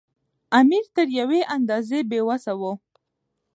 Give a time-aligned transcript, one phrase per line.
[0.59, 2.73] امیر تر یوې اندازې بې وسه وو.